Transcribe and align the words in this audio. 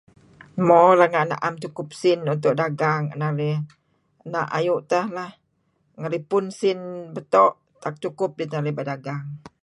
Mo... 0.67 0.79
renga' 0.99 1.27
na'em 1.29 1.55
sukup 1.63 1.87
esin 1.95 2.19
untuk 2.33 2.53
dagang 2.61 3.03
narih 3.19 3.57
na' 4.31 4.51
ayu' 4.57 4.85
teh 4.91 5.05
leh. 5.17 5.31
Ngeripun 5.99 6.45
'sin 6.57 6.79
beto'. 7.15 7.51
Tak 7.83 7.93
cukup 8.03 8.29
kidih 8.33 8.47
teh 8.49 8.57
narih 8.59 8.75
bedagang. 8.79 9.25